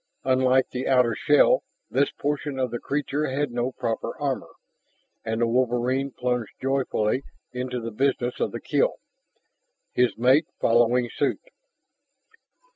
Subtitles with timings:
[0.23, 4.55] Unlike the outer shell, this portion of the creature had no proper armor
[5.23, 7.21] and the wolverine plunged joyfully
[7.53, 8.95] into the business of the kill,
[9.93, 11.41] his mate following suit.